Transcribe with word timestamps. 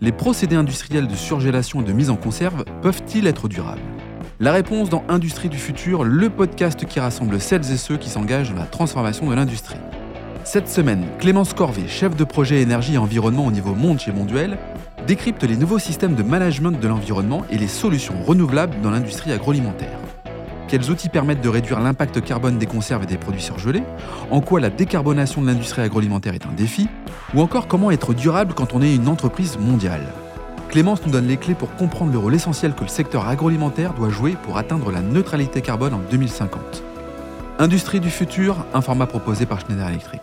Les 0.00 0.12
procédés 0.12 0.56
industriels 0.56 1.06
de 1.06 1.14
surgélation 1.14 1.80
et 1.80 1.84
de 1.84 1.92
mise 1.92 2.10
en 2.10 2.16
conserve 2.16 2.64
peuvent-ils 2.82 3.26
être 3.26 3.48
durables 3.48 3.80
La 4.40 4.52
réponse 4.52 4.88
dans 4.88 5.04
Industrie 5.08 5.48
du 5.48 5.56
futur, 5.56 6.02
le 6.02 6.30
podcast 6.30 6.84
qui 6.84 6.98
rassemble 6.98 7.40
celles 7.40 7.70
et 7.70 7.76
ceux 7.76 7.96
qui 7.96 8.10
s'engagent 8.10 8.52
dans 8.52 8.60
la 8.60 8.66
transformation 8.66 9.30
de 9.30 9.34
l'industrie. 9.34 9.78
Cette 10.42 10.68
semaine, 10.68 11.06
Clémence 11.18 11.54
Corvé, 11.54 11.86
chef 11.86 12.16
de 12.16 12.24
projet 12.24 12.60
énergie 12.60 12.94
et 12.94 12.98
environnement 12.98 13.46
au 13.46 13.52
niveau 13.52 13.74
monde 13.74 14.00
chez 14.00 14.12
Monduel, 14.12 14.58
décrypte 15.06 15.44
les 15.44 15.56
nouveaux 15.56 15.78
systèmes 15.78 16.16
de 16.16 16.22
management 16.22 16.72
de 16.72 16.88
l'environnement 16.88 17.44
et 17.50 17.56
les 17.56 17.68
solutions 17.68 18.20
renouvelables 18.22 18.80
dans 18.82 18.90
l'industrie 18.90 19.32
agroalimentaire. 19.32 20.03
Quels 20.74 20.90
outils 20.90 21.08
permettent 21.08 21.40
de 21.40 21.48
réduire 21.48 21.78
l'impact 21.78 22.20
carbone 22.20 22.58
des 22.58 22.66
conserves 22.66 23.04
et 23.04 23.06
des 23.06 23.16
produits 23.16 23.40
surgelés 23.40 23.84
En 24.32 24.40
quoi 24.40 24.58
la 24.58 24.70
décarbonation 24.70 25.40
de 25.40 25.46
l'industrie 25.46 25.82
agroalimentaire 25.82 26.34
est 26.34 26.46
un 26.46 26.52
défi 26.52 26.88
Ou 27.32 27.42
encore 27.42 27.68
comment 27.68 27.92
être 27.92 28.12
durable 28.12 28.54
quand 28.54 28.74
on 28.74 28.82
est 28.82 28.92
une 28.92 29.06
entreprise 29.06 29.56
mondiale 29.56 30.02
Clémence 30.70 31.06
nous 31.06 31.12
donne 31.12 31.28
les 31.28 31.36
clés 31.36 31.54
pour 31.54 31.72
comprendre 31.76 32.10
le 32.10 32.18
rôle 32.18 32.34
essentiel 32.34 32.74
que 32.74 32.82
le 32.82 32.88
secteur 32.88 33.28
agroalimentaire 33.28 33.94
doit 33.94 34.10
jouer 34.10 34.36
pour 34.42 34.58
atteindre 34.58 34.90
la 34.90 35.00
neutralité 35.00 35.60
carbone 35.60 35.94
en 35.94 36.00
2050. 36.10 36.82
Industrie 37.60 38.00
du 38.00 38.10
futur, 38.10 38.66
un 38.74 38.80
format 38.80 39.06
proposé 39.06 39.46
par 39.46 39.60
Schneider 39.60 39.86
Electric. 39.86 40.22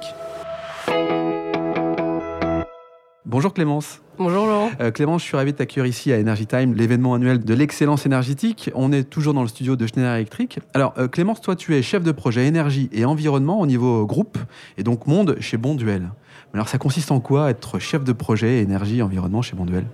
Bonjour 3.31 3.53
Clémence. 3.53 4.01
Bonjour 4.17 4.45
Laurent. 4.45 4.71
Euh, 4.81 4.91
Clémence, 4.91 5.21
je 5.21 5.27
suis 5.27 5.37
ravi 5.37 5.53
de 5.53 5.57
t'accueillir 5.57 5.85
ici 5.85 6.11
à 6.11 6.19
Energy 6.19 6.45
Time, 6.47 6.73
l'événement 6.73 7.13
annuel 7.13 7.41
de 7.41 7.53
l'excellence 7.53 8.05
énergétique. 8.05 8.69
On 8.75 8.91
est 8.91 9.05
toujours 9.05 9.33
dans 9.33 9.41
le 9.41 9.47
studio 9.47 9.77
de 9.77 9.87
Schneider 9.87 10.15
Electric. 10.15 10.59
Alors 10.73 10.93
euh, 10.97 11.07
Clémence, 11.07 11.39
toi 11.39 11.55
tu 11.55 11.73
es 11.73 11.81
chef 11.81 12.03
de 12.03 12.11
projet 12.11 12.45
énergie 12.45 12.89
et 12.91 13.05
environnement 13.05 13.61
au 13.61 13.67
niveau 13.67 14.05
groupe 14.05 14.37
et 14.77 14.83
donc 14.83 15.07
monde 15.07 15.37
chez 15.39 15.55
Bonduel. 15.55 16.09
Alors 16.53 16.67
ça 16.67 16.77
consiste 16.77 17.09
en 17.09 17.21
quoi 17.21 17.49
être 17.49 17.79
chef 17.79 18.03
de 18.03 18.11
projet 18.11 18.59
énergie 18.59 18.97
et 18.97 19.01
environnement 19.01 19.41
chez 19.41 19.55
Bonduel? 19.55 19.85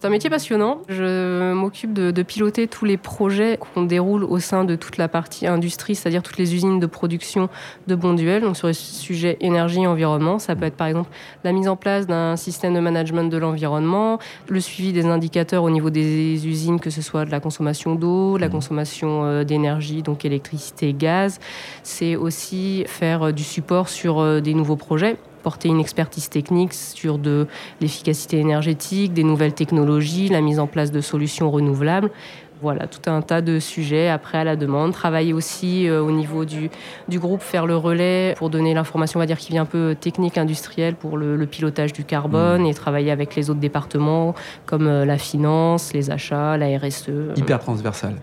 C'est 0.00 0.06
un 0.06 0.10
métier 0.10 0.30
passionnant. 0.30 0.82
Je 0.88 1.52
m'occupe 1.52 1.92
de, 1.92 2.22
piloter 2.22 2.68
tous 2.68 2.84
les 2.84 2.96
projets 2.96 3.58
qu'on 3.58 3.82
déroule 3.82 4.22
au 4.22 4.38
sein 4.38 4.64
de 4.64 4.76
toute 4.76 4.96
la 4.96 5.08
partie 5.08 5.46
industrie, 5.46 5.94
c'est-à-dire 5.94 6.22
toutes 6.22 6.36
les 6.36 6.54
usines 6.54 6.78
de 6.78 6.86
production 6.86 7.48
de 7.88 7.94
Bonduel. 7.96 8.42
Donc 8.42 8.56
sur 8.56 8.68
les 8.68 8.74
sujets 8.74 9.38
énergie 9.40 9.82
et 9.82 9.86
environnement, 9.86 10.38
ça 10.38 10.54
peut 10.54 10.66
être 10.66 10.76
par 10.76 10.86
exemple 10.86 11.10
la 11.42 11.52
mise 11.52 11.66
en 11.68 11.74
place 11.74 12.06
d'un 12.06 12.36
système 12.36 12.74
de 12.74 12.80
management 12.80 13.28
de 13.28 13.36
l'environnement, 13.38 14.18
le 14.48 14.60
suivi 14.60 14.92
des 14.92 15.06
indicateurs 15.06 15.64
au 15.64 15.70
niveau 15.70 15.90
des 15.90 16.46
usines, 16.46 16.78
que 16.78 16.90
ce 16.90 17.02
soit 17.02 17.24
de 17.24 17.30
la 17.30 17.40
consommation 17.40 17.96
d'eau, 17.96 18.36
la 18.36 18.48
mmh. 18.48 18.52
consommation 18.52 19.24
euh, 19.24 19.44
d'énergie, 19.44 20.02
donc 20.02 20.24
électricité, 20.24 20.92
gaz. 20.92 21.40
C'est 21.82 22.14
aussi 22.14 22.84
faire 22.86 23.24
euh, 23.24 23.32
du 23.32 23.42
support 23.42 23.88
sur 23.88 24.20
euh, 24.20 24.40
des 24.40 24.54
nouveaux 24.54 24.76
projets 24.76 25.16
porter 25.38 25.68
une 25.68 25.80
expertise 25.80 26.28
technique 26.28 26.74
sur 26.74 27.18
de 27.18 27.46
l'efficacité 27.80 28.38
énergétique, 28.38 29.12
des 29.12 29.24
nouvelles 29.24 29.54
technologies, 29.54 30.28
la 30.28 30.40
mise 30.40 30.58
en 30.58 30.66
place 30.66 30.90
de 30.90 31.00
solutions 31.00 31.50
renouvelables. 31.50 32.10
Voilà, 32.60 32.88
tout 32.88 33.08
un 33.08 33.22
tas 33.22 33.40
de 33.40 33.60
sujets 33.60 34.08
après 34.08 34.38
à 34.38 34.44
la 34.44 34.56
demande. 34.56 34.92
Travailler 34.92 35.32
aussi 35.32 35.88
euh, 35.88 36.02
au 36.02 36.10
niveau 36.10 36.44
du, 36.44 36.70
du 37.08 37.20
groupe, 37.20 37.40
faire 37.40 37.66
le 37.66 37.76
relais 37.76 38.34
pour 38.36 38.50
donner 38.50 38.74
l'information, 38.74 39.18
on 39.18 39.22
va 39.22 39.26
dire, 39.26 39.38
qui 39.38 39.52
vient 39.52 39.62
un 39.62 39.66
peu 39.66 39.94
technique, 39.98 40.38
industrielle 40.38 40.96
pour 40.96 41.16
le, 41.16 41.46
pilotage 41.46 41.92
du 41.92 42.04
carbone 42.04 42.62
mmh. 42.62 42.66
et 42.66 42.74
travailler 42.74 43.10
avec 43.10 43.34
les 43.34 43.48
autres 43.48 43.60
départements 43.60 44.34
comme 44.66 44.86
euh, 44.86 45.04
la 45.04 45.18
finance, 45.18 45.92
les 45.94 46.10
achats, 46.10 46.56
la 46.56 46.78
RSE. 46.78 47.10
Hyper 47.36 47.60
transversal. 47.60 48.16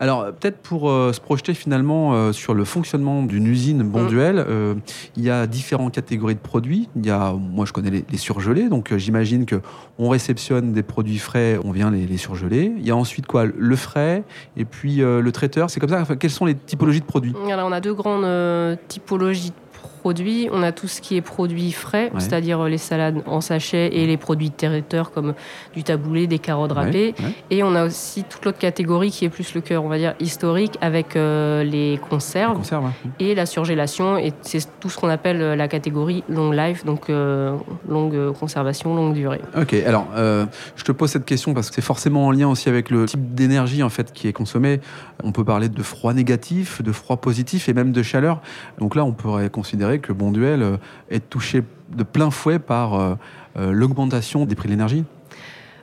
Alors, 0.00 0.26
peut-être 0.32 0.58
pour 0.58 0.88
euh, 0.88 1.12
se 1.12 1.20
projeter 1.20 1.54
finalement 1.54 2.32
sur 2.32 2.54
le 2.54 2.64
fonctionnement 2.64 3.22
d'une 3.22 3.46
usine 3.46 3.82
Bonduel, 3.82 4.36
mmh. 4.36 4.80
il 5.16 5.24
y 5.24 5.30
a 5.30 5.46
différentes 5.46 5.92
catégories 5.92 6.34
de 6.34 6.40
produits. 6.40 6.88
Il 6.96 7.04
y 7.04 7.10
a, 7.10 7.32
moi, 7.32 7.66
je 7.66 7.72
connais 7.72 7.90
les, 7.90 8.16
surgelés, 8.16 8.68
donc 8.68 8.96
j'imagine 8.96 9.44
qu'on 9.44 10.08
réceptionne 10.08 10.72
des 10.72 10.82
produits 10.82 11.18
frais, 11.18 11.58
on 11.64 11.72
vient 11.72 11.90
les, 11.90 12.06
les 12.06 12.16
surgeler. 12.16 12.72
Il 12.76 12.86
y 12.86 12.90
a 12.90 12.96
ensuite 12.96 13.26
quoi? 13.26 13.46
le 13.71 13.71
frais 13.76 14.24
et 14.56 14.64
puis 14.64 15.02
euh, 15.02 15.20
le 15.20 15.32
traiteur. 15.32 15.70
C'est 15.70 15.80
comme 15.80 15.88
ça. 15.88 16.04
quelles 16.16 16.30
sont 16.30 16.44
les 16.44 16.54
typologies 16.54 17.00
de 17.00 17.06
produits? 17.06 17.34
Alors, 17.50 17.68
on 17.68 17.72
a 17.72 17.80
deux 17.80 17.94
grandes 17.94 18.24
euh, 18.24 18.76
typologies 18.88 19.50
de 19.50 19.54
produits. 20.02 20.48
On 20.50 20.64
a 20.64 20.72
tout 20.72 20.88
ce 20.88 21.00
qui 21.00 21.16
est 21.16 21.20
produits 21.20 21.70
frais, 21.70 22.10
c'est-à-dire 22.18 22.58
euh, 22.60 22.68
les 22.68 22.78
salades 22.78 23.22
en 23.26 23.40
sachet 23.40 23.86
et 23.92 24.04
les 24.04 24.16
produits 24.16 24.50
de 24.50 24.54
territoire 24.54 25.12
comme 25.12 25.34
du 25.74 25.84
taboulé, 25.84 26.26
des 26.26 26.40
carottes 26.40 26.72
râpées. 26.72 27.14
Et 27.50 27.62
on 27.62 27.76
a 27.76 27.84
aussi 27.84 28.24
toute 28.24 28.44
l'autre 28.44 28.58
catégorie 28.58 29.12
qui 29.12 29.24
est 29.24 29.28
plus 29.28 29.54
le 29.54 29.60
cœur, 29.60 29.84
on 29.84 29.88
va 29.88 29.98
dire, 29.98 30.14
historique 30.18 30.76
avec 30.80 31.14
euh, 31.14 31.62
les 31.62 32.00
conserves, 32.10 32.60
et 33.20 33.36
la 33.36 33.46
surgélation. 33.46 34.18
Et 34.18 34.32
c'est 34.40 34.66
tout 34.80 34.90
ce 34.90 34.98
qu'on 34.98 35.08
appelle 35.08 35.40
euh, 35.40 35.54
la 35.54 35.68
catégorie 35.68 36.24
long 36.28 36.50
life, 36.50 36.84
donc 36.84 37.08
longue 37.88 38.32
conservation, 38.32 38.96
longue 38.96 39.14
durée. 39.14 39.40
Ok, 39.56 39.74
alors 39.86 40.08
je 40.16 40.84
te 40.84 40.92
pose 40.92 41.10
cette 41.10 41.24
question 41.24 41.54
parce 41.54 41.68
que 41.68 41.76
c'est 41.76 41.82
forcément 41.82 42.26
en 42.26 42.30
lien 42.32 42.48
aussi 42.48 42.68
avec 42.68 42.90
le 42.90 43.06
type 43.06 43.34
d'énergie 43.34 43.82
en 43.82 43.88
fait 43.88 44.12
qui 44.12 44.26
est 44.26 44.32
consommé. 44.32 44.80
On 45.22 45.32
peut 45.32 45.44
parler 45.44 45.68
de 45.68 45.82
froid 45.82 46.12
négatif, 46.12 46.82
de 46.82 46.92
froid 46.92 47.18
positif 47.18 47.68
et 47.68 47.74
même 47.74 47.92
de 47.92 48.02
chaleur. 48.02 48.40
Donc 48.78 48.96
là, 48.96 49.04
on 49.04 49.12
pourrait 49.12 49.50
considérer 49.50 49.91
que 49.98 50.12
Bonduel 50.12 50.62
euh, 50.62 50.76
est 51.10 51.28
touché 51.28 51.62
de 51.90 52.02
plein 52.02 52.30
fouet 52.30 52.58
par 52.58 52.94
euh, 52.94 53.14
euh, 53.56 53.72
l'augmentation 53.72 54.46
des 54.46 54.54
prix 54.54 54.68
de 54.68 54.72
l'énergie 54.72 55.04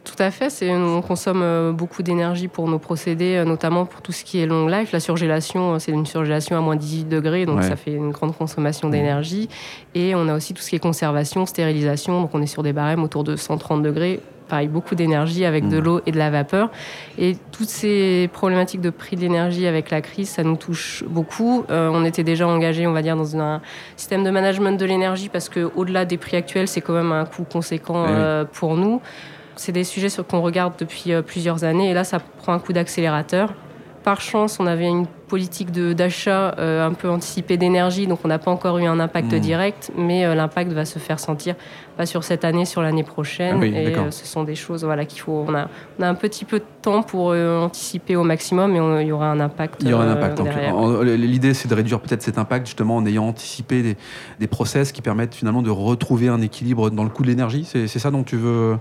tout 0.05 0.23
à 0.23 0.31
fait. 0.31 0.49
on 0.71 1.01
consomme 1.01 1.75
beaucoup 1.75 2.01
d'énergie 2.01 2.47
pour 2.47 2.67
nos 2.67 2.79
procédés, 2.79 3.43
notamment 3.45 3.85
pour 3.85 4.01
tout 4.01 4.11
ce 4.11 4.23
qui 4.23 4.39
est 4.39 4.47
long 4.47 4.65
life. 4.65 4.91
La 4.91 4.99
surgélation, 4.99 5.77
c'est 5.77 5.91
une 5.91 6.07
surgélation 6.07 6.57
à 6.57 6.61
moins 6.61 6.77
18 6.77 7.09
degrés, 7.09 7.45
donc 7.45 7.61
ça 7.61 7.75
fait 7.75 7.93
une 7.93 8.09
grande 8.09 8.35
consommation 8.35 8.87
mmh. 8.87 8.91
d'énergie. 8.91 9.49
Et 9.93 10.15
on 10.15 10.27
a 10.27 10.35
aussi 10.35 10.55
tout 10.55 10.63
ce 10.63 10.69
qui 10.69 10.77
est 10.77 10.79
conservation, 10.79 11.45
stérilisation. 11.45 12.21
Donc 12.21 12.31
on 12.33 12.41
est 12.41 12.47
sur 12.47 12.63
des 12.63 12.73
barèmes 12.73 13.03
autour 13.03 13.23
de 13.23 13.35
130 13.35 13.83
degrés 13.83 14.21
pareil, 14.49 14.67
beaucoup 14.67 14.95
d'énergie 14.95 15.45
avec 15.45 15.67
de 15.69 15.79
mmh. 15.79 15.83
l'eau 15.83 16.01
et 16.05 16.11
de 16.11 16.17
la 16.17 16.29
vapeur. 16.29 16.69
Et 17.17 17.37
toutes 17.51 17.69
ces 17.69 18.29
problématiques 18.33 18.81
de 18.81 18.89
prix 18.89 19.15
de 19.15 19.21
l'énergie 19.21 19.65
avec 19.67 19.91
la 19.91 20.01
crise, 20.01 20.29
ça 20.29 20.43
nous 20.43 20.57
touche 20.57 21.03
beaucoup. 21.07 21.63
Euh, 21.69 21.89
on 21.93 22.03
était 22.03 22.23
déjà 22.23 22.47
engagé, 22.47 22.88
on 22.88 22.91
va 22.91 23.01
dire, 23.01 23.15
dans 23.15 23.38
un 23.38 23.61
système 23.95 24.23
de 24.23 24.29
management 24.29 24.77
de 24.77 24.85
l'énergie 24.85 25.29
parce 25.29 25.47
que 25.47 25.71
au-delà 25.75 26.05
des 26.05 26.17
prix 26.17 26.35
actuels, 26.35 26.67
c'est 26.67 26.81
quand 26.81 26.93
même 26.93 27.11
un 27.11 27.25
coût 27.25 27.45
conséquent 27.49 28.05
eh 28.07 28.11
euh, 28.11 28.45
pour 28.45 28.75
nous. 28.75 29.01
C'est 29.55 29.71
des 29.71 29.83
sujets 29.83 30.07
qu'on 30.27 30.41
regarde 30.41 30.73
depuis 30.77 31.13
euh, 31.13 31.21
plusieurs 31.21 31.63
années 31.63 31.91
et 31.91 31.93
là, 31.93 32.03
ça 32.03 32.19
prend 32.19 32.53
un 32.53 32.59
coup 32.59 32.73
d'accélérateur. 32.73 33.53
Par 34.03 34.21
chance, 34.21 34.59
on 34.59 34.67
avait 34.67 34.88
une 34.88 35.05
politique 35.29 35.72
d'achat 35.72 36.56
euh, 36.57 36.85
un 36.85 36.94
peu 36.94 37.09
anticipée 37.09 37.56
d'énergie, 37.56 38.07
donc 38.07 38.19
on 38.25 38.28
n'a 38.28 38.40
pas 38.40 38.51
encore 38.51 38.78
eu 38.79 38.85
un 38.85 39.00
impact 39.00 39.31
hmm. 39.31 39.40
direct, 39.40 39.91
mais 39.97 40.25
euh, 40.25 40.35
l'impact 40.35 40.73
va 40.73 40.84
se 40.84 41.00
faire 41.00 41.19
sentir 41.19 41.56
pas 41.95 42.06
sur 42.06 42.23
cette 42.23 42.44
année, 42.44 42.66
sur 42.66 42.81
l'année 42.81 43.03
prochaine. 43.03 43.59
Ah 43.62 43.66
et 43.66 43.95
euh, 43.95 44.12
ce 44.12 44.25
sont 44.25 44.44
des 44.44 44.56
choses 44.56 44.84
voilà, 44.84 45.06
qu'il 45.06 45.22
faut. 45.22 45.45
On 45.47 45.53
a, 45.53 45.69
on 46.00 46.03
a, 46.03 46.09
un 46.09 46.16
petit 46.16 46.44
peu 46.44 46.59
de 46.59 46.66
temps 46.81 47.03
pour 47.03 47.28
anticiper 47.29 48.16
au 48.16 48.23
maximum, 48.23 48.72
mais 48.72 49.03
il 49.03 49.07
y 49.07 49.12
aura 49.12 49.31
un 49.31 49.39
impact. 49.39 49.81
Il 49.81 49.89
y 49.89 49.94
aura 49.94 50.06
un 50.06 50.12
impact. 50.12 50.41
L'idée, 51.03 51.53
c'est 51.53 51.68
de 51.68 51.75
réduire 51.75 52.00
peut-être 52.00 52.23
cet 52.23 52.38
impact 52.38 52.66
justement 52.66 52.97
en 52.97 53.06
ayant 53.06 53.28
anticipé 53.28 53.81
des, 53.81 53.97
des, 54.39 54.47
process 54.47 54.91
qui 54.91 55.01
permettent 55.01 55.35
finalement 55.35 55.62
de 55.62 55.69
retrouver 55.69 56.28
un 56.28 56.41
équilibre 56.41 56.89
dans 56.89 57.03
le 57.03 57.09
coût 57.09 57.23
de 57.23 57.28
l'énergie. 57.28 57.66
C'est 57.66 57.88
ça 57.88 58.12
dont 58.12 58.23
tu 58.23 58.35
veux 58.35 58.78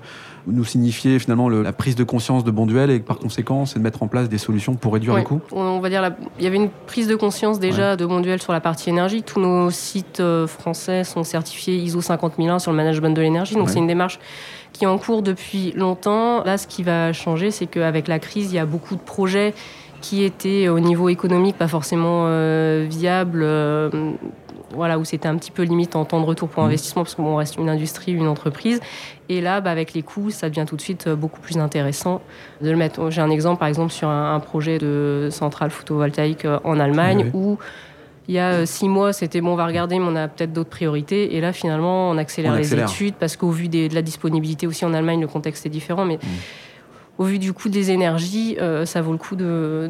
nous 0.47 0.64
signifier 0.64 1.19
finalement 1.19 1.48
la 1.48 1.72
prise 1.72 1.94
de 1.94 2.04
conscience 2.04 2.44
de 2.44 2.50
Bonduel 2.50 2.91
et 2.91 3.00
par 3.00 3.19
conséquent, 3.19 3.66
c'est 3.66 3.78
de 3.78 3.84
mettre 3.84 4.03
en 4.03 4.08
place 4.08 4.28
des 4.28 4.38
solutions 4.38 4.75
pour 4.75 4.94
réduire 4.94 5.16
les 5.16 5.25
coûts? 5.25 5.41
On 5.53 5.81
va 5.81 5.88
dire 5.88 6.03
la, 6.03 6.16
il 6.38 6.44
y 6.44 6.47
avait 6.47 6.56
une 6.56 6.71
prise 6.71 7.09
de 7.09 7.16
conscience 7.16 7.59
déjà 7.59 7.97
de 7.97 8.04
Monduel 8.04 8.41
sur 8.41 8.53
la 8.53 8.60
partie 8.60 8.91
énergie. 8.91 9.22
Tous 9.22 9.41
nos 9.41 9.71
sites 9.71 10.21
euh, 10.21 10.47
français 10.47 11.04
sont 11.04 11.25
certifiés 11.25 11.76
ISO 11.76 12.00
50001 12.00 12.59
sur 12.60 12.71
le 12.71 12.76
management 12.76 13.10
de 13.10 13.21
l'énergie. 13.21 13.54
Donc 13.54 13.71
c'est 13.71 13.78
une 13.78 13.87
démarche 13.87 14.21
qui 14.72 14.84
est 14.84 14.87
en 14.87 14.99
cours 14.99 15.22
depuis 15.22 15.72
longtemps. 15.72 16.44
Là, 16.44 16.59
ce 16.59 16.66
qui 16.66 16.82
va 16.82 17.12
changer, 17.12 17.50
c'est 17.50 17.66
qu'avec 17.66 18.06
la 18.06 18.19
crise, 18.19 18.53
il 18.53 18.56
y 18.56 18.60
a 18.60 18.66
beaucoup 18.66 18.94
de 18.94 19.00
projets 19.00 19.54
qui 20.00 20.22
étaient 20.22 20.69
au 20.69 20.78
niveau 20.78 21.09
économique 21.09 21.56
pas 21.56 21.66
forcément 21.66 22.26
euh, 22.26 22.87
viables. 22.88 23.43
Euh, 23.43 23.91
voilà, 24.72 24.98
où 24.98 25.04
c'était 25.04 25.28
un 25.28 25.36
petit 25.36 25.50
peu 25.50 25.62
limite 25.62 25.96
en 25.96 26.04
temps 26.04 26.20
de 26.20 26.26
retour 26.26 26.48
pour 26.48 26.62
mmh. 26.62 26.66
investissement, 26.66 27.02
parce 27.02 27.14
qu'on 27.14 27.36
reste 27.36 27.56
une 27.56 27.68
industrie, 27.68 28.12
une 28.12 28.28
entreprise. 28.28 28.81
Et 29.28 29.40
là, 29.40 29.60
bah, 29.60 29.70
avec 29.70 29.94
les 29.94 30.02
coûts, 30.02 30.31
ça 30.31 30.48
devient 30.48 30.64
tout 30.66 30.76
de 30.76 30.81
suite 30.81 31.06
euh, 31.06 31.16
beaucoup 31.16 31.40
plus 31.40 31.58
intéressant 31.58 32.20
de 32.60 32.70
le 32.70 32.76
mettre. 32.76 33.10
J'ai 33.10 33.20
un 33.20 33.31
exemple, 33.31 33.58
par 33.58 33.69
exemple, 33.69 33.93
sur 33.93 34.08
un, 34.08 34.40
projet 34.40 34.78
de 34.78 35.28
centrale 35.31 35.70
photovoltaïque 35.70 36.44
euh, 36.44 36.58
en 36.64 36.78
Allemagne, 36.81 37.31
où 37.34 37.58
il 38.28 38.34
y 38.34 38.38
a 38.38 38.52
euh, 38.52 38.66
six 38.66 38.88
mois, 38.88 39.12
c'était 39.12 39.40
bon, 39.40 39.52
on 39.52 39.56
va 39.56 39.66
regarder, 39.66 39.98
mais 39.98 40.06
on 40.06 40.16
a 40.16 40.28
peut-être 40.28 40.52
d'autres 40.52 40.70
priorités. 40.70 41.37
Et 41.37 41.40
là, 41.40 41.52
finalement, 41.52 42.10
on 42.10 42.19
accélère, 42.19 42.54
les 42.54 42.75
études, 42.75 43.14
parce 43.14 43.37
qu'au 43.37 43.50
vu 43.50 43.69
de 43.69 43.94
la 43.94 44.02
disponibilité 44.02 44.66
aussi 44.66 44.84
en 44.84 44.94
Allemagne, 44.94 45.20
le 45.20 45.28
contexte 45.28 45.66
est 45.66 45.70
différent. 45.70 46.04
Mais 46.04 46.16
mmh 46.16 46.28
au 47.19 47.25
vu 47.25 47.38
du 47.41 47.53
coût 47.53 47.69
des 47.69 47.91
énergies, 47.91 48.56
euh, 48.61 48.87
ça 48.87 49.03
vaut 49.03 49.12
le 49.12 49.19
coup 49.19 49.35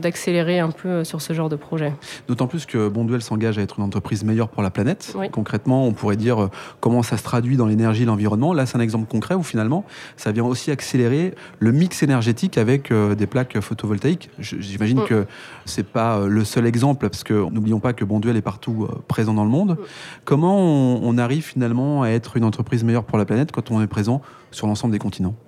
d'accélérer 0.00 0.58
un 0.58 0.70
peu 0.70 0.88
euh, 0.88 1.04
sur 1.04 1.20
ce 1.20 1.34
genre 1.34 1.50
de 1.50 1.56
projet. 1.56 1.92
D'autant 2.26 2.46
plus 2.46 2.64
que 2.64 2.88
Bonduel 2.88 3.20
s'engage 3.20 3.58
à 3.58 3.62
être 3.62 3.78
une 3.78 3.84
entreprise 3.84 4.24
meilleure 4.24 4.48
pour 4.48 4.62
la 4.62 4.70
planète. 4.70 5.14
Concrètement, 5.30 5.86
on 5.86 5.92
pourrait 5.92 6.16
dire 6.16 6.44
euh, 6.44 6.50
comment 6.80 7.02
ça 7.02 7.18
se 7.18 7.22
traduit 7.22 7.58
dans 7.58 7.66
l'énergie 7.66 8.04
et 8.04 8.06
l'environnement. 8.06 8.54
Là, 8.54 8.64
c'est 8.64 8.78
un 8.78 8.80
exemple 8.80 9.06
concret 9.08 9.34
où 9.34 9.42
finalement, 9.42 9.84
ça 10.16 10.32
vient 10.32 10.44
aussi 10.44 10.70
accélérer 10.70 11.34
le 11.58 11.72
mix 11.72 12.02
énergétique 12.02 12.56
avec 12.56 12.92
des 12.92 13.26
plaques 13.26 13.60
photovoltaïques. 13.60 14.30
J'imagine 14.38 15.00
mm. 15.00 15.04
que 15.04 15.26
c'est 15.66 15.86
pas 15.86 16.26
le 16.26 16.44
seul 16.44 16.66
exemple, 16.66 17.08
parce 17.08 17.24
que 17.24 17.34
n'oublions 17.50 17.80
pas 17.80 17.92
que 17.92 18.04
Bonduel 18.04 18.36
est 18.36 18.42
partout 18.42 18.88
présent 19.06 19.34
dans 19.34 19.44
le 19.44 19.50
monde. 19.50 19.72
Mm. 19.72 19.84
Comment 20.24 20.58
on 20.58 21.18
arrive 21.18 21.44
finalement 21.44 22.02
à 22.02 22.08
être 22.08 22.36
une 22.36 22.44
entreprise 22.44 22.84
meilleure 22.84 23.04
pour 23.04 23.18
la 23.18 23.26
planète 23.26 23.52
quand 23.52 23.70
on 23.70 23.82
est 23.82 23.86
présent 23.86 24.22
sur 24.50 24.66
l'ensemble 24.66 24.92
des 24.92 24.98
continents? 24.98 25.34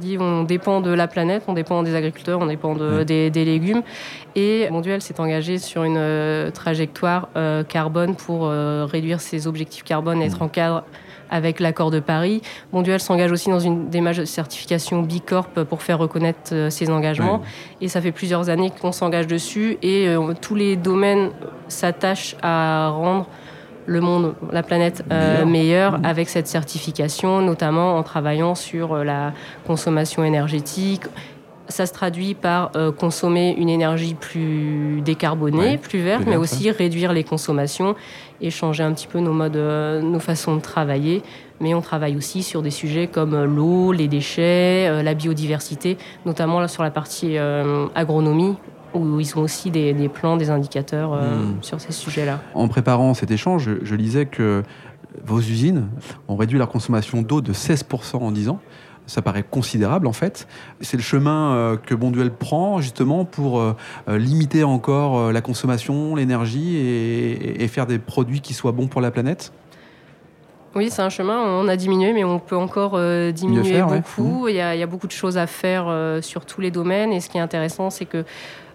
dit, 0.00 0.16
on 0.18 0.42
dépend 0.42 0.80
de 0.80 0.90
la 0.90 1.06
planète, 1.06 1.44
on 1.46 1.52
dépend 1.52 1.82
des 1.82 1.94
agriculteurs, 1.94 2.40
on 2.40 2.46
dépend 2.46 2.74
des, 2.74 3.30
légumes. 3.30 3.82
Et 4.34 4.68
Monduel 4.70 5.00
s'est 5.02 5.20
engagé 5.20 5.58
sur 5.58 5.84
une 5.84 5.96
euh, 5.96 6.50
trajectoire 6.50 7.28
euh, 7.36 7.62
carbone 7.62 8.14
pour 8.16 8.48
réduire 8.48 9.20
ses 9.20 9.46
objectifs 9.46 9.84
carbone 9.84 10.22
et 10.22 10.26
être 10.26 10.40
mmh. 10.40 10.44
en 10.44 10.48
cadre 10.48 10.84
avec 11.30 11.60
l'accord 11.60 11.92
de 11.92 12.00
Paris. 12.00 12.42
Monduel 12.72 12.98
s'engage 12.98 13.30
aussi 13.30 13.50
dans 13.50 13.60
une 13.60 13.88
démarche 13.88 14.16
de 14.16 14.24
certification 14.24 15.02
Bicorp 15.02 15.46
pour 15.46 15.82
faire 15.82 15.98
reconnaître 15.98 16.68
ses 16.70 16.90
engagements. 16.90 17.42
Et 17.80 17.86
ça 17.86 18.00
fait 18.00 18.10
plusieurs 18.10 18.48
années 18.48 18.72
qu'on 18.80 18.90
s'engage 18.90 19.28
dessus 19.28 19.78
et 19.82 20.12
tous 20.40 20.56
les 20.56 20.74
domaines 20.74 21.30
s'attachent 21.68 22.34
à 22.42 22.88
rendre 22.88 23.28
le 23.90 24.00
monde, 24.00 24.34
la 24.52 24.62
planète 24.62 25.04
euh, 25.10 25.44
meilleure 25.44 25.98
mmh. 25.98 26.04
avec 26.04 26.28
cette 26.28 26.46
certification, 26.46 27.42
notamment 27.42 27.96
en 27.96 28.04
travaillant 28.04 28.54
sur 28.54 28.92
euh, 28.92 29.04
la 29.04 29.32
consommation 29.66 30.22
énergétique. 30.22 31.02
Ça 31.68 31.86
se 31.86 31.92
traduit 31.92 32.34
par 32.34 32.70
euh, 32.76 32.92
consommer 32.92 33.52
une 33.58 33.68
énergie 33.68 34.14
plus 34.14 35.02
décarbonée, 35.04 35.76
plus 35.76 36.00
verte, 36.00 36.22
mais 36.26 36.36
aussi 36.36 36.70
réduire 36.70 37.12
les 37.12 37.24
consommations 37.24 37.96
et 38.40 38.50
changer 38.50 38.84
un 38.84 38.92
petit 38.92 39.08
peu 39.08 39.18
nos 39.18 39.32
modes, 39.32 39.56
nos 39.56 40.20
façons 40.20 40.54
de 40.54 40.60
travailler. 40.60 41.22
Mais 41.60 41.74
on 41.74 41.80
travaille 41.80 42.16
aussi 42.16 42.42
sur 42.44 42.62
des 42.62 42.70
sujets 42.70 43.08
comme 43.08 43.44
l'eau, 43.44 43.92
les 43.92 44.08
déchets, 44.08 45.02
la 45.02 45.14
biodiversité, 45.14 45.98
notamment 46.26 46.66
sur 46.66 46.82
la 46.82 46.90
partie 46.90 47.36
agronomie 47.94 48.56
où 48.94 49.20
ils 49.20 49.36
ont 49.36 49.42
aussi 49.42 49.70
des, 49.70 50.08
plans, 50.08 50.36
des 50.36 50.50
indicateurs 50.50 51.12
euh, 51.12 51.36
hmm. 51.36 51.62
sur 51.62 51.80
ces 51.80 51.92
sujets-là. 51.92 52.40
En 52.54 52.68
préparant 52.68 53.14
cet 53.14 53.30
échange, 53.30 53.68
je, 53.82 53.94
lisais 53.94 54.26
que 54.26 54.62
vos 55.24 55.38
usines 55.38 55.88
ont 56.28 56.36
réduit 56.36 56.58
leur 56.58 56.68
consommation 56.68 57.22
d'eau 57.22 57.40
de 57.40 57.52
16% 57.52 58.16
en 58.16 58.30
10 58.30 58.48
ans. 58.48 58.60
Ça 59.06 59.22
paraît 59.22 59.42
considérable 59.42 60.06
en 60.06 60.12
fait. 60.12 60.46
C'est 60.80 60.96
le 60.96 61.02
chemin 61.02 61.52
euh, 61.52 61.76
que 61.76 61.94
Bonduel 61.94 62.30
prend 62.30 62.80
justement 62.80 63.24
pour 63.24 63.60
euh, 63.60 63.74
limiter 64.08 64.62
encore 64.62 65.32
la 65.32 65.40
consommation, 65.40 66.14
l'énergie 66.14 66.76
et, 66.76 67.66
faire 67.66 67.86
des 67.86 67.98
produits 67.98 68.40
qui 68.40 68.54
soient 68.54 68.72
bons 68.72 68.88
pour 68.88 69.00
la 69.00 69.10
planète? 69.10 69.52
Oui, 70.76 70.88
c'est 70.90 71.02
un 71.02 71.08
chemin. 71.08 71.40
On 71.40 71.66
a 71.66 71.76
diminué, 71.76 72.12
mais 72.12 72.22
on 72.22 72.38
peut 72.38 72.56
encore 72.56 73.00
diminuer 73.32 73.82
beaucoup. 73.82 74.46
Il, 74.46 74.54
y 74.54 74.60
a, 74.60 74.76
il, 74.76 74.78
y 74.78 74.82
a, 74.82 74.86
beaucoup 74.86 75.08
de 75.08 75.12
choses 75.12 75.36
à 75.36 75.48
faire 75.48 75.92
sur 76.22 76.46
tous 76.46 76.60
les 76.60 76.70
domaines. 76.70 77.12
Et 77.12 77.20
ce 77.20 77.28
qui 77.28 77.38
est 77.38 77.40
intéressant, 77.40 77.90
c'est 77.90 78.04
que 78.04 78.24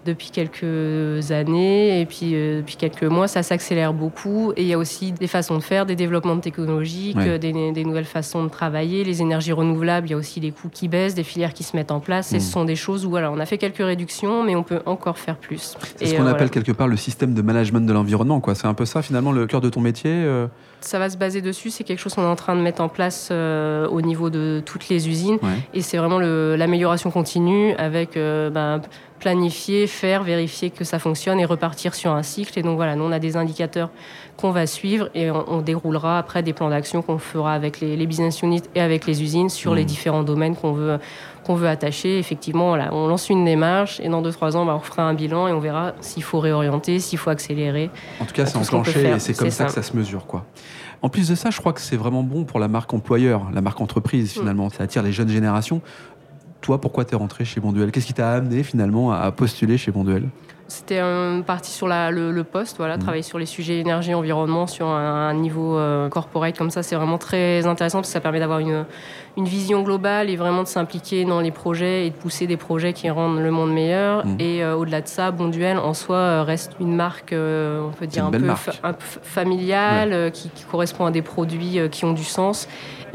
depuis 0.06 0.30
quelques 0.30 1.30
années 1.30 2.00
et 2.00 2.06
puis 2.06 2.30
euh, 2.34 2.60
depuis 2.60 2.76
quelques 2.76 3.02
mois, 3.02 3.28
ça 3.28 3.42
s'accélère 3.42 3.92
beaucoup. 3.92 4.52
Et 4.56 4.62
il 4.62 4.68
y 4.68 4.72
a 4.72 4.78
aussi 4.78 5.12
des 5.12 5.26
façons 5.26 5.56
de 5.58 5.62
faire, 5.62 5.84
des 5.84 5.96
développements 5.96 6.38
technologiques, 6.38 7.18
des, 7.18 7.84
nouvelles 7.84 8.04
façons 8.04 8.44
de 8.44 8.48
travailler, 8.48 9.04
les 9.04 9.20
énergies 9.20 9.52
renouvelables. 9.52 10.06
Il 10.06 10.10
y 10.12 10.14
a 10.14 10.16
aussi 10.16 10.40
des 10.40 10.52
coûts 10.52 10.70
qui 10.72 10.88
baissent, 10.88 11.14
des 11.14 11.24
filières 11.24 11.52
qui 11.52 11.64
se 11.64 11.76
mettent 11.76 11.90
en 11.90 12.00
place. 12.00 12.32
Et 12.32 12.40
ce 12.40 12.48
mm. 12.48 12.52
sont 12.52 12.64
des 12.64 12.76
choses 12.76 13.04
où 13.04 13.10
voilà, 13.10 13.30
on 13.30 13.38
a 13.38 13.46
fait 13.46 13.58
quelques 13.58 13.78
réductions, 13.78 14.42
mais 14.42 14.56
on 14.56 14.62
peut 14.62 14.80
encore 14.86 15.18
faire 15.18 15.36
plus. 15.36 15.76
C'est 15.96 16.06
ce 16.06 16.14
qu'on 16.14 16.26
euh, 16.26 16.30
appelle 16.30 16.50
quelque 16.50 16.72
part 16.72 16.88
le 16.88 16.96
système 16.96 17.34
de 17.34 17.42
management 17.42 17.86
de 17.86 17.92
l'environnement. 17.92 18.40
C'est 18.54 18.66
un 18.66 18.74
peu 18.74 18.86
ça 18.86 19.02
finalement 19.02 19.32
le 19.32 19.46
cœur 19.46 19.60
de 19.60 19.68
ton 19.68 19.80
métier. 19.80 20.12
Euh 20.12 20.46
ça 20.82 20.98
va 21.00 21.10
se 21.10 21.16
baser 21.16 21.40
dessus. 21.40 21.70
C'est 21.70 21.82
quelque 21.82 21.98
chose 21.98 22.14
qu'on 22.14 22.22
est 22.22 22.26
en 22.26 22.36
train 22.36 22.54
de 22.54 22.60
mettre 22.60 22.80
en 22.80 22.88
place 22.88 23.32
au 23.32 24.00
niveau 24.02 24.30
de 24.30 24.62
toutes 24.64 24.88
les 24.88 25.08
usines. 25.08 25.38
Et 25.74 25.80
c'est 25.80 25.96
vraiment 25.96 26.20
l'amélioration 26.20 27.10
continue 27.10 27.72
avec 27.74 28.14
ben, 28.14 28.80
planifier, 29.18 29.86
faire, 29.86 30.22
vérifier 30.22 30.70
que 30.70 30.84
ça 30.84 30.98
fonctionne 30.98 31.40
et 31.40 31.44
repartir 31.44 31.94
sur 31.94 32.12
un 32.12 32.22
cycle. 32.22 32.58
Et 32.58 32.62
donc 32.62 32.76
voilà, 32.76 32.96
nous 32.96 33.04
on 33.04 33.12
a 33.12 33.18
des 33.18 33.36
indicateurs 33.36 33.90
qu'on 34.36 34.50
va 34.50 34.66
suivre 34.66 35.08
et 35.14 35.30
on, 35.30 35.62
déroulera 35.62 36.18
après 36.18 36.42
des 36.42 36.52
plans 36.52 36.68
d'action 36.68 37.00
qu'on 37.00 37.18
fera 37.18 37.54
avec 37.54 37.80
les, 37.80 38.06
business 38.06 38.42
units 38.42 38.62
et 38.74 38.80
avec 38.80 39.06
les 39.06 39.22
usines 39.22 39.48
sur 39.48 39.74
les 39.74 39.82
mmh. 39.82 39.86
différents 39.86 40.22
domaines 40.22 40.56
qu'on 40.56 40.72
veut 40.72 40.98
qu'on 41.44 41.54
veut 41.54 41.68
attacher. 41.68 42.18
Effectivement, 42.18 42.68
voilà, 42.68 42.92
on 42.92 43.06
lance 43.06 43.30
une 43.30 43.44
démarche 43.44 44.00
et 44.00 44.08
dans 44.08 44.20
2-3 44.20 44.56
ans, 44.56 44.66
bah, 44.66 44.74
on 44.76 44.80
fera 44.80 45.04
un 45.04 45.14
bilan 45.14 45.46
et 45.46 45.52
on 45.52 45.60
verra 45.60 45.94
s'il 46.00 46.24
faut 46.24 46.40
réorienter, 46.40 46.98
s'il 46.98 47.18
faut 47.18 47.30
accélérer. 47.30 47.88
En 48.20 48.24
tout 48.24 48.34
cas, 48.34 48.46
c'est 48.46 48.58
enclenché 48.58 49.08
et 49.08 49.18
c'est 49.20 49.34
comme 49.34 49.50
ça, 49.50 49.66
que 49.66 49.72
ça 49.72 49.82
se 49.82 49.96
mesure. 49.96 50.26
quoi. 50.26 50.44
En 51.02 51.08
plus 51.08 51.28
de 51.28 51.34
ça, 51.34 51.50
je 51.50 51.60
crois 51.60 51.72
que 51.72 51.80
c'est 51.80 51.96
vraiment 51.96 52.24
bon 52.24 52.44
pour 52.44 52.58
la 52.58 52.68
marque 52.68 52.92
employeur, 52.92 53.46
la 53.54 53.60
marque 53.60 53.80
entreprise 53.80 54.30
mmh. 54.30 54.40
finalement. 54.40 54.70
Ça 54.70 54.82
attire 54.82 55.02
les 55.02 55.12
jeunes 55.12 55.28
générations 55.28 55.80
toi, 56.60 56.80
pourquoi 56.80 57.04
tu 57.04 57.14
es 57.14 57.16
rentré 57.16 57.44
chez 57.44 57.60
Bonduel? 57.60 57.90
Qu'est-ce 57.92 58.06
qui 58.06 58.14
t'a 58.14 58.32
amené 58.32 58.62
finalement 58.62 59.12
à 59.12 59.30
postuler 59.32 59.78
chez 59.78 59.90
Bonduel? 59.92 60.28
C'était 60.68 61.00
une 61.00 61.44
partie 61.44 61.70
sur 61.70 61.86
le, 61.86 62.42
poste, 62.42 62.76
voilà, 62.78 62.96
mmh. 62.96 63.00
travailler 63.00 63.22
sur 63.22 63.38
les 63.38 63.46
sujets 63.46 63.78
énergie, 63.78 64.14
environnement, 64.14 64.66
sur 64.66 64.86
un, 64.88 65.34
niveau 65.34 65.76
euh, 65.76 66.08
corporate 66.08 66.56
comme 66.58 66.70
ça, 66.70 66.82
c'est 66.82 66.96
vraiment 66.96 67.18
très 67.18 67.66
intéressant 67.66 67.98
parce 67.98 68.08
que 68.08 68.12
ça 68.12 68.20
permet 68.20 68.40
d'avoir 68.40 68.58
une, 68.58 68.84
une 69.36 69.44
vision 69.44 69.82
globale 69.82 70.28
et 70.28 70.36
vraiment 70.36 70.62
de 70.62 70.68
s'impliquer 70.68 71.24
dans 71.24 71.40
les 71.40 71.50
projets 71.50 72.06
et 72.06 72.10
de 72.10 72.16
pousser 72.16 72.46
des 72.46 72.56
projets 72.56 72.92
qui 72.92 73.08
rendent 73.10 73.38
le 73.38 73.50
monde 73.50 73.72
meilleur. 73.72 74.26
Mmh. 74.26 74.36
Et 74.40 74.64
euh, 74.64 74.74
au-delà 74.74 75.02
de 75.02 75.08
ça, 75.08 75.30
Bonduel 75.30 75.78
en 75.78 75.94
soi 75.94 76.16
euh, 76.16 76.42
reste 76.42 76.72
une 76.80 76.94
marque, 76.94 77.32
on 77.32 77.92
peut 77.96 78.06
dire 78.06 78.26
un 78.26 78.30
peu, 78.30 78.40
familiale, 79.22 80.30
qui, 80.32 80.50
qui, 80.50 80.64
correspond 80.64 81.06
à 81.06 81.10
des 81.10 81.22
produits 81.22 81.78
qui 81.90 82.04
ont 82.04 82.12
du 82.12 82.24
sens 82.24 82.66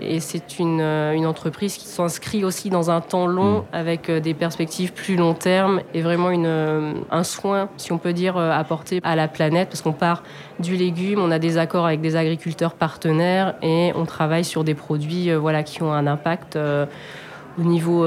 et 0.02 0.20
c'est 0.20 0.60
une, 0.60 0.82
euh, 0.82 1.14
une, 1.14 1.26
entreprise 1.26 1.78
qui 1.78 1.86
s'inscrit 1.86 2.44
aussi 2.44 2.70
dans 2.70 2.90
un 2.90 3.02
temps 3.02 3.28
long 3.28 3.60
mm. 3.60 3.64
avec 3.72 4.10
euh, 4.10 4.20
des 4.20 4.34
perspectives 4.34 4.94
plus 4.94 5.16
long 5.16 5.34
terme 5.34 5.82
et 5.94 6.02
vraiment 6.02 6.32
une, 6.32 6.46
euh, 6.46 6.94
un 7.12 7.24
soin, 7.24 7.41
si 7.78 7.92
on 7.92 7.98
peut 7.98 8.14
dire, 8.14 8.38
apporté 8.38 9.00
à 9.04 9.16
la 9.16 9.28
planète 9.28 9.70
parce 9.70 9.82
qu'on 9.82 9.94
part 9.94 10.24
du 10.60 10.76
légume, 10.76 11.20
on 11.20 11.32
a 11.32 11.40
des 11.40 11.58
accords 11.58 11.86
avec 11.86 12.02
des 12.02 12.16
agriculteurs 12.16 12.74
partenaires 12.74 13.56
et 13.62 13.92
on 13.96 14.06
travaille 14.06 14.44
sur 14.44 14.64
des 14.64 14.76
produits 14.76 15.34
voilà, 15.34 15.64
qui 15.64 15.84
ont 15.84 15.92
un 15.92 16.08
impact 16.08 16.58
au 16.58 17.64
niveau 17.64 18.06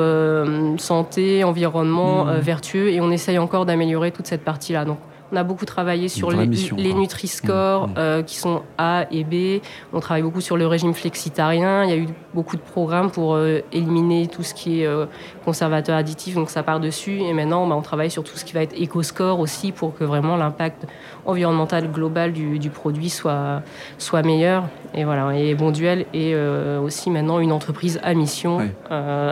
santé, 0.78 1.44
environnement, 1.44 2.24
mm. 2.24 2.38
vertueux 2.38 2.90
et 2.90 3.00
on 3.00 3.10
essaye 3.10 3.38
encore 3.38 3.66
d'améliorer 3.66 4.10
toute 4.10 4.26
cette 4.26 4.44
partie-là. 4.44 4.84
Donc 4.84 4.98
on 5.34 5.36
a 5.36 5.42
beaucoup 5.42 5.64
travaillé 5.64 6.08
sur 6.08 6.30
les, 6.30 6.46
les 6.46 6.94
Nutri-Score 6.94 7.88
mmh, 7.88 7.90
mmh. 7.90 7.94
euh, 7.98 8.22
qui 8.22 8.36
sont 8.36 8.62
A 8.78 9.06
et 9.10 9.24
B. 9.24 9.62
On 9.92 10.00
travaille 10.00 10.22
beaucoup 10.22 10.40
sur 10.40 10.56
le 10.56 10.66
régime 10.66 10.94
flexitarien. 10.94 11.84
Il 11.84 11.90
y 11.90 11.92
a 11.92 11.96
eu 11.96 12.06
beaucoup 12.32 12.56
de 12.56 12.62
programmes 12.62 13.10
pour 13.10 13.34
euh, 13.34 13.60
éliminer 13.72 14.28
tout 14.28 14.44
ce 14.44 14.54
qui 14.54 14.82
est 14.82 14.86
euh, 14.86 15.06
conservateur 15.44 15.96
additif, 15.96 16.36
donc 16.36 16.50
ça 16.50 16.62
part 16.62 16.78
dessus. 16.78 17.18
Et 17.18 17.32
maintenant, 17.32 17.66
bah, 17.66 17.74
on 17.74 17.82
travaille 17.82 18.10
sur 18.10 18.22
tout 18.22 18.36
ce 18.36 18.44
qui 18.44 18.52
va 18.52 18.62
être 18.62 18.74
éco-score 18.80 19.40
aussi 19.40 19.72
pour 19.72 19.96
que 19.96 20.04
vraiment 20.04 20.36
l'impact 20.36 20.86
environnemental 21.26 21.90
global 21.90 22.32
du, 22.32 22.70
produit 22.70 23.10
soit, 23.10 23.62
soit 23.98 24.22
meilleur. 24.22 24.64
Et 24.94 25.04
voilà. 25.04 25.36
Et 25.36 25.54
Bonduel 25.54 26.06
est 26.14 26.34
aussi 26.78 27.10
maintenant 27.10 27.40
une 27.40 27.52
entreprise 27.52 28.00
à 28.02 28.14
mission. 28.14 28.60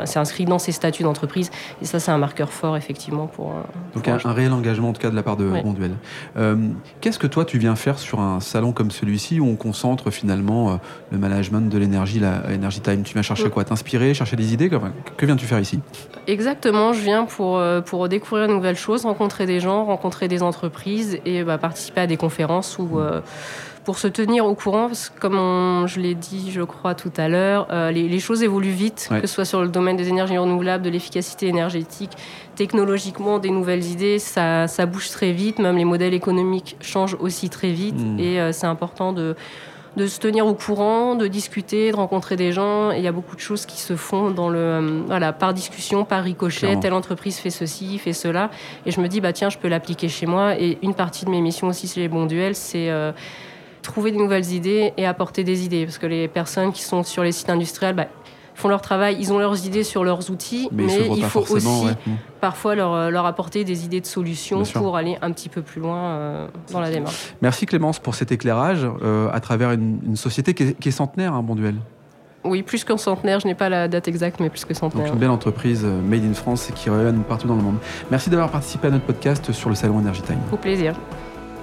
c'est 0.04 0.18
inscrit 0.18 0.44
dans 0.44 0.58
ses 0.58 0.72
statuts 0.72 1.02
d'entreprise. 1.02 1.50
Et 1.80 1.84
ça, 1.84 2.00
c'est 2.00 2.10
un 2.10 2.18
marqueur 2.18 2.52
fort, 2.52 2.76
effectivement, 2.76 3.26
pour. 3.26 3.54
donc, 3.94 4.08
un, 4.08 4.32
réel 4.32 4.52
engagement, 4.52 4.90
en 4.90 4.92
tout 4.92 5.00
cas, 5.00 5.10
de 5.10 5.16
la 5.16 5.22
part 5.22 5.36
de 5.36 5.44
Bonduel. 5.62 5.92
Euh, 6.36 6.56
qu'est-ce 7.00 7.18
que 7.18 7.26
toi 7.26 7.44
tu 7.44 7.58
viens 7.58 7.76
faire 7.76 7.98
sur 7.98 8.20
un 8.20 8.40
salon 8.40 8.72
comme 8.72 8.90
celui-ci 8.90 9.40
où 9.40 9.46
on 9.46 9.56
concentre 9.56 10.10
finalement 10.10 10.70
euh, 10.70 10.76
le 11.10 11.18
management 11.18 11.68
de 11.68 11.78
l'énergie, 11.78 12.20
la 12.20 12.42
Energy 12.52 12.80
Time? 12.80 13.02
Tu 13.02 13.14
viens 13.14 13.22
chercher 13.22 13.50
quoi? 13.50 13.64
T'inspirer, 13.64 14.14
chercher 14.14 14.36
des 14.36 14.52
idées? 14.52 14.70
Que 15.16 15.26
viens-tu 15.26 15.46
faire 15.46 15.60
ici? 15.60 15.80
Exactement, 16.26 16.92
je 16.92 17.00
viens 17.00 17.24
pour, 17.24 17.58
euh, 17.58 17.80
pour 17.80 18.08
découvrir 18.08 18.48
de 18.48 18.52
nouvelles 18.52 18.76
choses, 18.76 19.04
rencontrer 19.04 19.46
des 19.46 19.60
gens, 19.60 19.84
rencontrer 19.84 20.28
des 20.28 20.42
entreprises 20.42 21.18
et 21.24 21.42
bah, 21.44 21.58
participer 21.58 22.02
à 22.02 22.06
des 22.06 22.16
conférences 22.16 22.78
où 22.78 23.00
pour 23.84 23.98
se 23.98 24.06
tenir 24.06 24.46
au 24.46 24.54
courant, 24.54 24.86
parce 24.86 25.08
que 25.08 25.18
comme 25.20 25.86
je 25.86 26.00
l'ai 26.00 26.14
dit, 26.14 26.50
je 26.52 26.62
crois 26.62 26.94
tout 26.94 27.12
à 27.16 27.28
l'heure, 27.28 27.66
euh, 27.70 27.90
les, 27.90 28.20
choses 28.20 28.42
évoluent 28.42 28.70
vite, 28.70 29.08
que 29.10 29.26
ce 29.26 29.34
soit 29.34 29.44
sur 29.44 29.62
le 29.62 29.68
domaine 29.68 29.96
des 29.96 30.08
énergies 30.08 30.38
renouvelables, 30.38 30.84
de 30.84 30.90
l'efficacité 30.90 31.48
énergétique, 31.48 32.12
technologiquement, 32.54 33.38
des 33.38 33.50
nouvelles 33.50 33.84
idées, 33.84 34.18
ça, 34.18 34.68
ça, 34.68 34.86
bouge 34.86 35.10
très 35.10 35.32
vite, 35.32 35.58
même 35.58 35.76
les 35.76 35.84
modèles 35.84 36.14
économiques 36.14 36.76
changent 36.80 37.16
aussi 37.18 37.50
très 37.50 37.70
vite, 37.70 37.98
hmm. 37.98 38.18
et 38.20 38.40
euh, 38.40 38.52
c'est 38.52 38.66
important 38.66 39.12
de 39.12 39.34
de 39.94 40.06
se 40.06 40.18
tenir 40.18 40.46
au 40.46 40.54
courant, 40.54 41.16
de 41.16 41.26
discuter, 41.26 41.90
de 41.90 41.96
rencontrer 41.96 42.36
des 42.36 42.50
gens. 42.50 42.92
Et 42.92 42.96
il 42.96 43.02
y 43.02 43.08
a 43.08 43.12
beaucoup 43.12 43.36
de 43.36 43.42
choses 43.42 43.66
qui 43.66 43.78
se 43.78 43.94
font 43.94 44.30
dans 44.30 44.48
le, 44.48 44.58
euh, 44.58 45.02
voilà, 45.06 45.34
par 45.34 45.52
discussion, 45.52 46.06
par 46.06 46.24
ricochet. 46.24 46.78
Telle 46.80 46.94
entreprise 46.94 47.36
fait 47.36 47.50
ceci, 47.50 47.98
fait 47.98 48.14
cela. 48.14 48.50
Et 48.86 48.90
je 48.90 49.02
me 49.02 49.08
dis, 49.08 49.20
bah 49.20 49.34
tiens, 49.34 49.50
je 49.50 49.58
peux 49.58 49.68
l'appliquer 49.68 50.08
chez 50.08 50.24
moi. 50.24 50.58
Et 50.58 50.78
une 50.80 50.94
partie 50.94 51.26
de 51.26 51.30
mes 51.30 51.42
missions 51.42 51.66
aussi, 51.66 51.88
c'est 51.88 52.00
les 52.00 52.08
bons 52.08 52.24
duels, 52.24 52.56
c'est 52.56 52.88
trouver 53.82 54.12
de 54.12 54.16
nouvelles 54.16 54.50
idées 54.52 54.92
et 54.96 55.06
apporter 55.06 55.44
des 55.44 55.64
idées. 55.64 55.84
Parce 55.84 55.98
que 55.98 56.06
les 56.06 56.28
personnes 56.28 56.72
qui 56.72 56.82
sont 56.82 57.02
sur 57.02 57.22
les 57.22 57.32
sites 57.32 57.50
industriels 57.50 57.94
bah, 57.94 58.06
font 58.54 58.68
leur 58.68 58.80
travail, 58.80 59.16
ils 59.18 59.32
ont 59.32 59.38
leurs 59.38 59.66
idées 59.66 59.84
sur 59.84 60.04
leurs 60.04 60.30
outils, 60.30 60.68
mais, 60.72 60.86
il 61.16 61.24
faut 61.24 61.40
aussi 61.50 61.88
parfois 62.40 62.74
leur, 62.74 62.92
euh, 62.92 63.10
leur, 63.10 63.26
apporter 63.26 63.64
des 63.64 63.84
idées 63.84 64.00
de 64.00 64.06
solutions 64.06 64.62
pour 64.74 64.96
aller 64.96 65.16
un 65.22 65.32
petit 65.32 65.48
peu 65.48 65.62
plus 65.62 65.80
loin 65.80 65.98
euh, 65.98 66.48
dans 66.70 66.80
la 66.80 66.90
démarche. 66.90 67.34
Merci 67.40 67.66
Clémence 67.66 67.98
pour 67.98 68.14
cet 68.14 68.32
éclairage 68.32 68.86
euh, 69.02 69.30
à 69.32 69.40
travers 69.40 69.72
une, 69.72 70.16
société 70.16 70.54
qui 70.54 70.64
est, 70.64 70.90
centenaire, 70.90 71.34
un 71.34 71.42
bon 71.42 71.54
duel. 71.54 71.76
Oui, 72.44 72.62
plus 72.62 72.82
qu'un 72.82 72.96
centenaire, 72.96 73.38
je 73.38 73.46
n'ai 73.46 73.54
pas 73.54 73.68
la 73.68 73.86
date 73.86 74.08
exacte, 74.08 74.40
mais 74.40 74.50
plus 74.50 74.64
que 74.64 74.74
centenaire. 74.74 75.06
Donc 75.06 75.14
une 75.14 75.20
belle 75.20 75.30
entreprise 75.30 75.84
made 75.84 76.24
in 76.24 76.34
France 76.34 76.68
et 76.70 76.72
qui 76.72 76.90
rayonne 76.90 77.22
partout 77.22 77.46
dans 77.46 77.56
le 77.56 77.62
monde. 77.62 77.76
Merci 78.10 78.30
d'avoir 78.30 78.50
participé 78.50 78.88
à 78.88 78.90
notre 78.90 79.06
podcast 79.06 79.52
sur 79.52 79.68
le 79.68 79.76
salon 79.76 79.98
Energy 79.98 80.22
Time. 80.22 80.40
Au 80.52 80.56
plaisir. 80.56 80.94